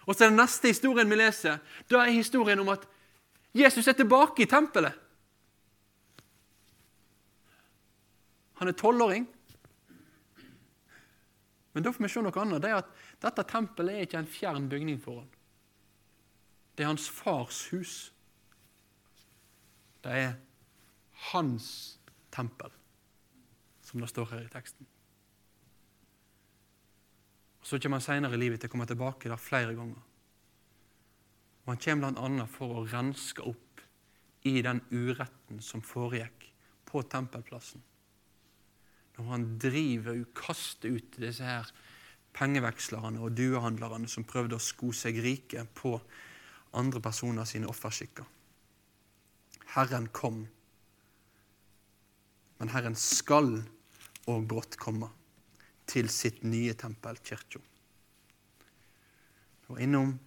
[0.06, 1.58] Og så er den neste historien vi leser,
[1.90, 2.86] da er historien om at
[3.54, 4.94] Jesus er tilbake i tempelet.
[8.60, 9.26] Han er tolvåring.
[11.72, 12.62] Men da får vi se noe annet.
[12.62, 15.28] Det er at Dette tempelet er ikke en fjern bygning for ham.
[16.76, 17.94] Det er hans fars hus.
[20.00, 20.30] Det er
[21.32, 21.66] hans
[22.32, 22.72] tempel,
[23.90, 24.86] som det står her i teksten.
[27.60, 30.00] Og Så kommer han senere i livet til å komme tilbake der flere ganger.
[31.66, 32.46] Og Han kommer bl.a.
[32.48, 33.84] for å renske opp
[34.48, 36.48] i den uretten som foregikk
[36.88, 37.82] på tempelplassen
[39.20, 41.68] når han driver og kaster ut disse her
[42.36, 45.96] pengevekslerne og duehandlerne som prøvde å sko seg rike på
[46.78, 48.24] andre personer sine offerskikker.
[49.74, 50.44] Herren kom,
[52.58, 53.60] men Herren skal
[54.30, 55.10] og brått komme
[55.90, 57.60] til sitt nye tempel, kirka.
[59.60, 60.18] Vi var innom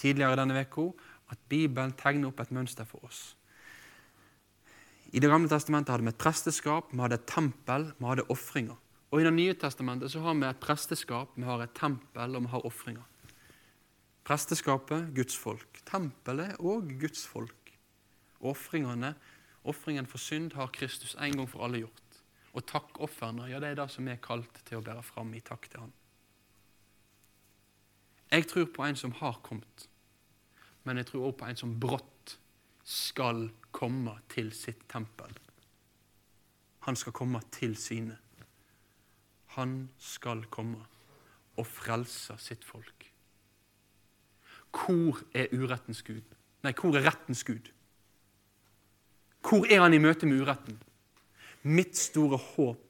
[0.00, 0.90] tidligere denne uka
[1.32, 3.34] at Bibelen tegner opp et mønster for oss.
[5.14, 8.76] I Det gamle testamentet hadde vi et presteskap, vi hadde et tempel, vi hadde ofringer.
[9.10, 12.42] Og I Det nye testamentet så har vi et presteskap, vi har et tempel, og
[12.42, 13.04] vi har ofringer.
[14.24, 15.80] Presteskapet Guds folk.
[15.86, 17.70] Tempelet og Guds folk.
[18.40, 19.14] Ofringene,
[19.64, 22.03] ofringen for synd har Kristus en gang for alle gjort.
[22.54, 25.66] Og takkofrene, ja, det er det som er kalt til å bære fram i takk
[25.70, 25.94] til Han.
[28.34, 29.88] Jeg tror på en som har kommet,
[30.82, 32.36] men jeg tror også på en som brått
[32.84, 35.30] skal komme til sitt tempel.
[36.86, 38.16] Han skal komme til sine.
[39.56, 40.82] Han skal komme
[41.56, 43.06] og frelse sitt folk.
[44.74, 46.26] Hvor er urettens Gud?
[46.64, 47.70] Nei, hvor er rettens Gud?
[49.44, 50.80] Hvor er han i møte med uretten?
[51.64, 52.84] Mitt store håp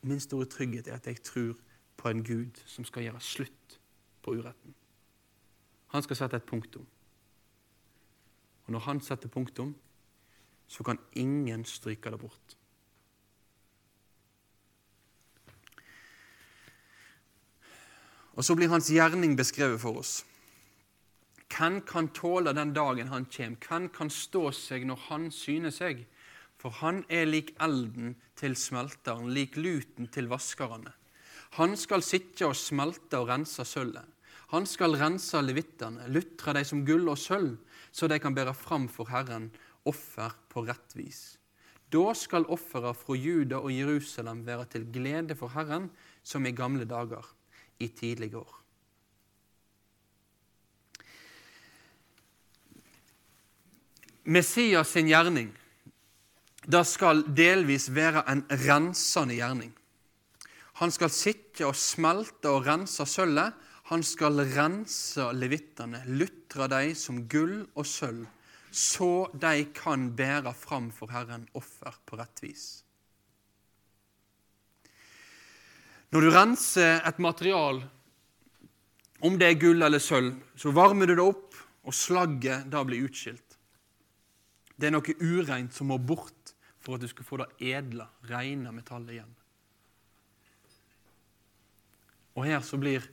[0.00, 1.56] min store trygghet er at jeg tror
[1.96, 3.80] på en Gud som skal gjøre slutt
[4.22, 4.74] på uretten.
[5.88, 6.86] Han skal sette et punktum.
[8.66, 9.74] Og når han setter punktum,
[10.66, 12.56] så kan ingen stryke det bort.
[18.32, 20.24] Og så blir hans gjerning beskrevet for oss.
[21.56, 23.56] Hvem kan tåle den dagen han kommer?
[23.68, 26.04] Hvem kan stå seg når han syner seg?
[26.58, 30.90] For han er lik elden til smelteren, lik luten til vaskerne.
[31.56, 34.04] Han skal sitte og smelte og rense sølvet.
[34.52, 37.56] Han skal rense levittene, lutre dem som gull og sølv,
[37.92, 39.50] så de kan bære fram for Herren
[39.88, 41.36] offer på rett vis.
[41.88, 45.88] Da skal offera fra Juda og Jerusalem være til glede for Herren,
[46.22, 47.24] som i gamle dager,
[47.80, 48.56] i tidlige år.
[54.28, 55.54] Messias sin gjerning
[56.68, 59.70] det skal delvis være en rensende gjerning.
[60.82, 63.56] Han skal sitte og smelte og rense sølvet.
[63.88, 68.26] Han skal rense levittene, lutre dem som gull og sølv,
[68.68, 72.66] så de kan bære fram for Herren offer på rett vis.
[76.12, 77.80] Når du renser et material,
[79.24, 81.56] om det er gull eller sølv, så varmer du det opp,
[81.88, 83.56] og slagget da blir utskilt.
[84.78, 86.37] Det er noe ureint som må bort
[86.88, 89.32] for at du skulle få det edle, rene metallet igjen.
[92.32, 93.04] Og her så blir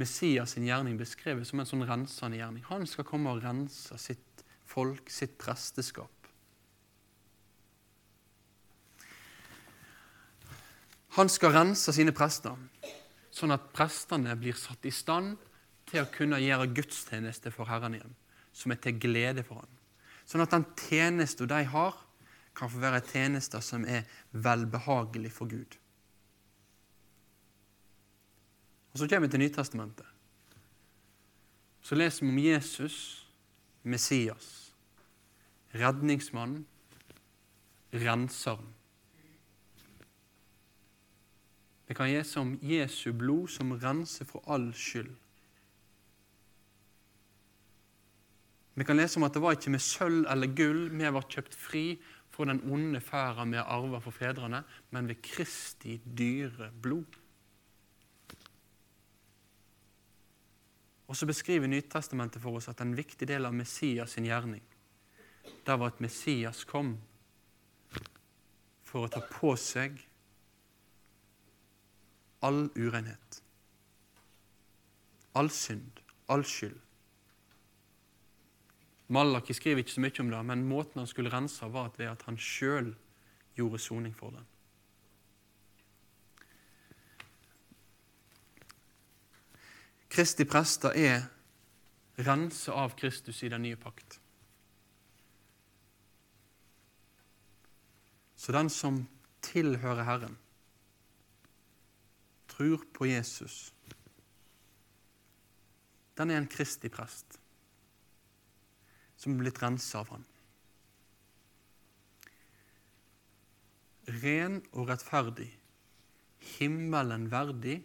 [0.00, 2.64] Messias sin gjerning beskrevet som en sånn rensende gjerning.
[2.66, 6.10] Han skal komme og rense sitt folk, sitt presteskap.
[11.20, 12.58] Han skal rense sine prester,
[13.30, 15.38] sånn at prestene blir satt i stand
[15.86, 18.18] til å kunne gjøre gudstjeneste for Herren igjen,
[18.50, 19.74] som er til glede for ham.
[20.26, 22.06] Sånn at den tjenesten de har,
[22.60, 25.78] kan få være tjenester som er velbehagelig for Gud.
[28.92, 30.06] Og Så kommer vi til Nytestamentet.
[31.80, 33.28] Så leser vi om Jesus,
[33.82, 34.74] Messias,
[35.74, 36.66] redningsmannen,
[37.92, 38.74] renseren.
[41.86, 45.16] Vi kan lese om Jesu blod som renser for all skyld.
[48.74, 51.56] Vi kan lese om at det var ikke med sølv eller gull vi ble kjøpt
[51.58, 51.84] fri
[52.30, 57.18] fra den onde ferda vi har arva for fedrene, men ved Kristi dyre blod.
[61.10, 64.62] Og så beskriver Nytestamentet for oss at en viktig del av Messias sin gjerning
[65.66, 66.94] det var at Messias kom
[68.86, 69.98] for å ta på seg
[72.46, 73.40] all urenhet,
[75.36, 76.00] all synd,
[76.32, 76.78] all skyld.
[79.10, 82.22] Malaki skriver ikke så mye om det, men måten han skulle rense var ved at
[82.28, 82.92] han sjøl
[83.58, 84.46] gjorde soning for den.
[90.10, 91.26] Kristi prester er
[92.22, 94.20] renset av Kristus i den nye pakt.
[98.38, 99.02] Så den som
[99.42, 100.38] tilhører Herren,
[102.48, 103.74] tror på Jesus,
[106.18, 107.39] den er en Kristi prest
[109.20, 110.26] som er blitt renset av Han.
[114.22, 115.50] Ren og rettferdig,
[116.56, 117.82] himmelen verdig,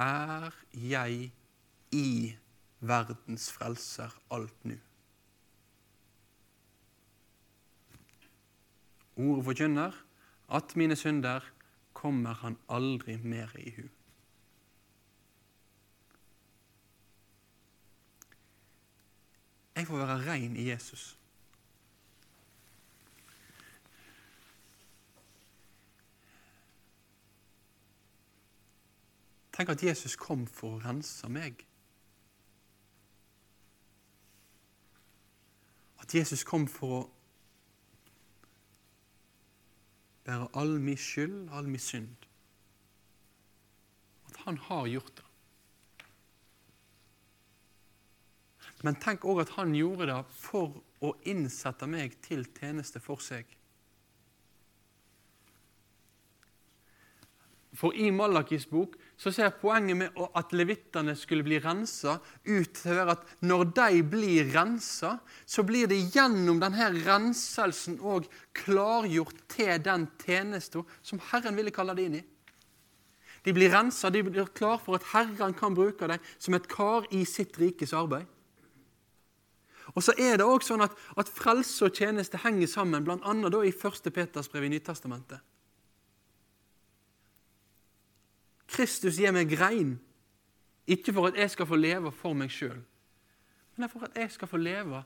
[0.00, 1.28] er jeg
[1.94, 2.08] i
[2.84, 4.76] verdens frelser alt nu.
[9.14, 9.98] Ordet forkynner
[10.54, 11.44] at mine synder
[11.94, 13.84] kommer han aldri mer i hu.
[19.76, 21.18] Jeg får være rein i Jesus.
[29.56, 31.60] Tenk at Jesus kom for å rense meg.
[36.02, 37.02] At Jesus kom for å
[40.26, 42.26] bære all min skyld, all min synd.
[44.30, 45.23] At han har gjort det.
[48.84, 53.48] Men tenk òg at han gjorde det for å innsette meg til tjeneste for seg.
[57.74, 63.10] For i Malakis bok så ser poenget med at levittene skulle bli rensa, ut til
[63.10, 65.16] at når de blir rensa,
[65.46, 71.96] så blir det gjennom denne renselsen òg klargjort til den tjenesten som Herren ville kalle
[71.98, 72.22] det inn i.
[73.44, 77.08] De blir rensa, de blir klar for at Herren kan bruke dem som et kar
[77.10, 78.30] i sitt rikes arbeid.
[79.94, 83.34] Og så er det også sånn at, at frelse og tjeneste henger sammen, bl.a.
[83.62, 84.08] i 1.
[84.14, 85.42] Peters brev i Nytestamentet.
[88.74, 89.94] Kristus gir meg grein,
[90.90, 92.80] ikke for at jeg skal få leve for meg sjøl,
[93.78, 95.04] men for at jeg skal få leve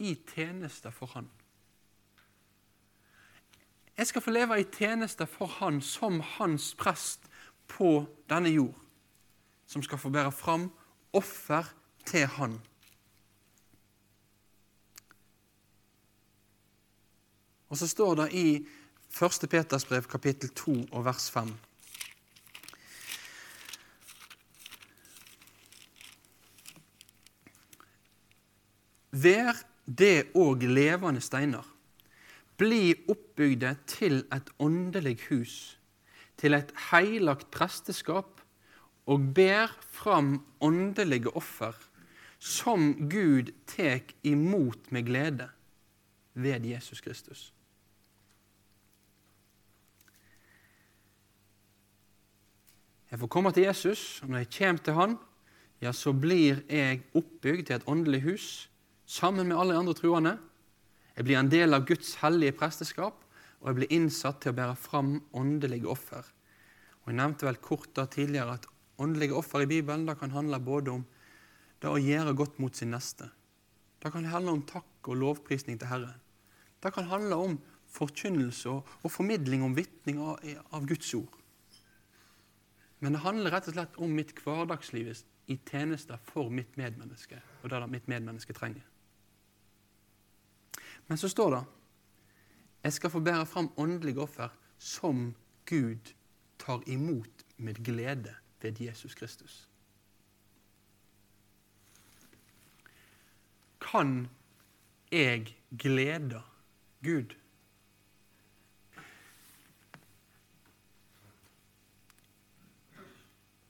[0.00, 1.28] i tjeneste for Han.
[4.00, 7.28] Jeg skal få leve i tjeneste for Han som Hans prest
[7.68, 8.78] på denne jord,
[9.68, 10.70] som skal få bære fram
[11.12, 11.68] offer
[12.08, 12.56] til Han.
[17.70, 18.46] Og så står det i
[19.14, 19.50] 1.
[19.50, 21.50] Peters brev, kapittel 2 og vers 5.
[29.10, 31.66] Vær det òg levende steiner.
[32.58, 35.54] Bli oppbygde til et åndelig hus,
[36.38, 38.42] til et heilagt presteskap,
[39.10, 41.74] og ber fram åndelige offer,
[42.38, 45.48] som Gud tek imot med glede
[46.34, 47.50] ved Jesus Kristus.
[53.10, 55.16] Jeg får komme til Jesus, og når jeg kommer til Han,
[55.82, 58.46] ja, så blir jeg oppbygd til et åndelig hus
[59.06, 60.36] sammen med alle andre troende.
[61.16, 63.24] Jeg blir en del av Guds hellige presteskap,
[63.60, 66.22] og jeg blir innsatt til å bære fram åndelige offer.
[67.02, 68.68] Og Jeg nevnte vel kort da tidligere at
[69.00, 71.04] åndelige offer i Bibelen da kan handle både om
[71.82, 73.26] det å gjøre godt mot sin neste.
[74.00, 76.14] Det kan handle om takk og lovprisning til Herren.
[76.80, 77.58] Det kan handle om
[77.90, 80.38] forkynnelse og, og formidling om vitning av,
[80.70, 81.39] av Guds ord.
[83.00, 85.12] Men det handler rett og slett om mitt hverdagsliv
[85.50, 88.84] i tjenester for mitt medmenneske, og det mitt medmenneske trenger.
[91.08, 91.62] Men så står det
[92.80, 94.48] jeg skal få bære fram åndelige offer
[94.78, 95.34] som
[95.68, 96.14] Gud
[96.58, 99.68] tar imot med glede ved Jesus Kristus.
[103.80, 104.28] Kan
[105.12, 106.42] jeg glede
[107.04, 107.34] Gud?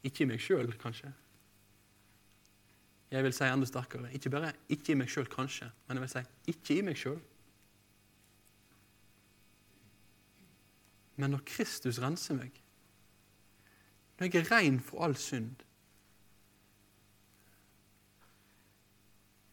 [0.07, 1.13] Ikke i meg sjøl, kanskje.
[3.11, 4.13] Jeg vil si enda sterkere.
[4.15, 7.19] Ikke bare ikke i meg sjøl, kanskje, men jeg vil si ikke i meg sjøl.
[11.21, 12.55] Men når Kristus renser meg,
[14.17, 15.67] når jeg er ren for all synd,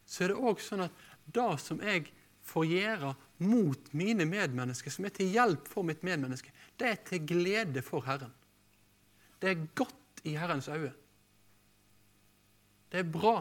[0.07, 2.07] så er det òg sånn at det som jeg
[2.47, 7.25] får gjøre mot mine medmennesker, som er til hjelp for mitt medmenneske, det er til
[7.27, 8.31] glede for Herren.
[9.41, 10.93] Det er godt i Herrens øyne.
[12.91, 13.35] Det er bra.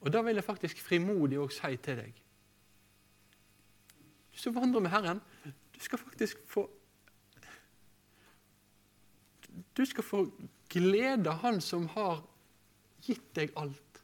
[0.00, 2.22] Og da vil jeg faktisk frimodig òg si til deg
[4.32, 6.66] Du som vandrer med Herren, du skal faktisk få
[9.76, 10.24] Du skal få
[10.72, 12.24] glede Han som har
[13.02, 14.02] gitt deg alt.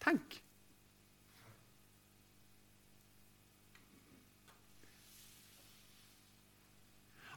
[0.00, 0.43] Tenk!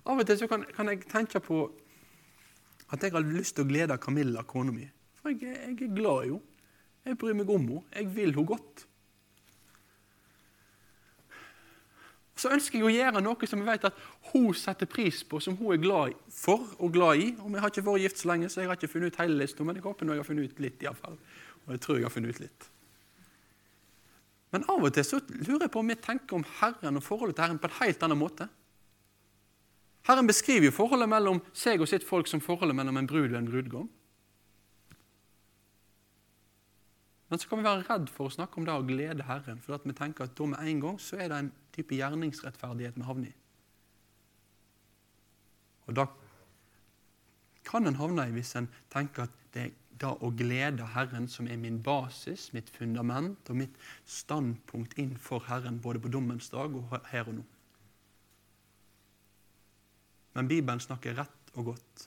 [0.08, 1.64] Av og til så kan, kan, jeg tenke på
[2.94, 4.86] at jeg har lyst til å glede Camilla, kona mi.
[5.20, 6.44] For jeg, jeg, er glad i henne.
[7.08, 7.82] Jeg bryr meg om henne.
[7.96, 8.86] Jeg vil henne godt.
[12.38, 15.56] Så ønsker jeg å gjøre noe som jeg vet at hun setter pris på, som
[15.58, 17.32] hun er glad for og glad i.
[17.42, 19.40] Og Vi har ikke vært gift så lenge, så jeg har ikke funnet ut hele
[19.42, 20.84] lista, men jeg håper nå jeg har funnet ut litt.
[20.84, 21.18] I alle fall.
[21.66, 22.70] Og jeg tror jeg har funnet ut litt.
[24.54, 27.36] Men av og til så lurer jeg på om vi tenker om Herren og forholdet
[27.36, 28.48] til Herren på en helt annen måte.
[30.08, 33.40] Herren beskriver jo forholdet mellom seg og sitt folk som forholdet mellom en brud og
[33.42, 33.88] en brudgom.
[37.28, 39.76] Men så kan vi være redd for å snakke om det å glede Herren, for
[39.84, 43.34] vi tenker at da med en gang så er det en type gjerningsrettferdighet vi havner
[43.34, 43.36] i.
[45.88, 46.08] Og da
[47.68, 51.48] kan en havne i hvis en tenker at det er det å glede Herren som
[51.50, 56.96] er min basis, mitt fundament og mitt standpunkt innenfor Herren både på dommens dag og
[57.12, 57.46] her og nå.
[60.38, 62.04] Men Bibelen snakker rett og godt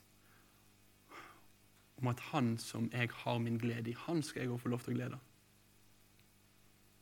[2.01, 4.85] om at han som jeg har min glede i, han skal jeg òg få lov
[4.85, 5.19] til å glede.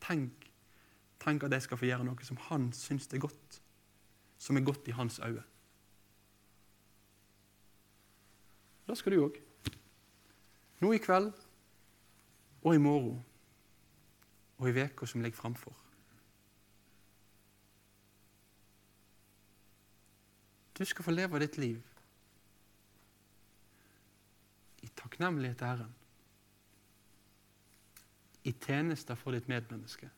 [0.02, 0.48] Tenk,
[1.20, 3.60] tenk at jeg skal få gjøre noe som han syns er godt,
[4.40, 5.44] som er godt i hans øyne.
[8.88, 9.36] Det skal du òg.
[10.80, 11.28] Nå i kveld
[12.64, 13.20] og i morgen
[14.58, 15.76] og i veka som ligger framfor.
[20.78, 21.82] Du skal få leve ditt liv
[24.82, 25.94] i takknemlighet til Herren.
[28.44, 30.10] I tjenester for ditt medmenneske.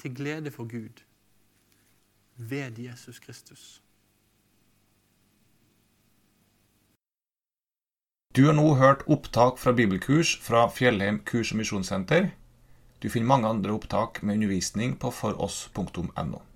[0.00, 1.04] Til glede for Gud.
[2.36, 3.82] Ved Jesus Kristus.
[8.36, 12.30] Du har nå hørt opptak fra bibelkurs fra Fjellheim kurs- og misjonssenter.
[13.02, 16.49] Du finner mange andre opptak med undervisning på foross.no.